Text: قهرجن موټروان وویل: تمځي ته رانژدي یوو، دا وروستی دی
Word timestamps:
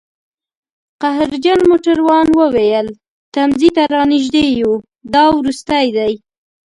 قهرجن 1.01 1.59
موټروان 1.69 2.27
وویل: 2.39 2.87
تمځي 3.33 3.69
ته 3.75 3.83
رانژدي 3.93 4.45
یوو، 4.59 4.75
دا 5.13 5.23
وروستی 5.37 5.85
دی 5.95 6.13